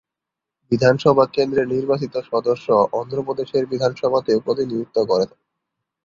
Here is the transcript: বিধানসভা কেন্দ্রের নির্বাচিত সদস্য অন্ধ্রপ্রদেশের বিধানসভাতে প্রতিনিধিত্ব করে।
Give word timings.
বিধানসভা 0.71 1.25
কেন্দ্রের 1.35 1.67
নির্বাচিত 1.67 2.13
সদস্য 2.31 2.67
অন্ধ্রপ্রদেশের 2.93 3.63
বিধানসভাতে 3.71 4.31
প্রতিনিধিত্ব 4.45 4.97
করে। 5.05 5.25